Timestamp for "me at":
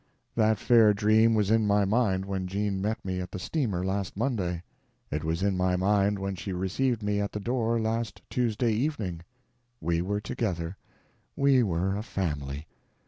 3.05-3.29, 7.03-7.33